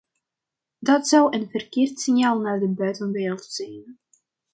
[0.79, 3.99] Dat zou een verkeerd signaal naar de buitenwereld zijn.